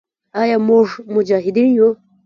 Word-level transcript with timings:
آیا 0.41 0.57
موږ 0.67 0.87
مجاهدین 1.13 1.69
یو؟ 1.77 1.89